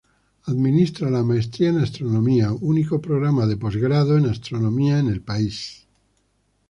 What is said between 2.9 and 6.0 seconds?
programa de posgrado en Astronomía en el país.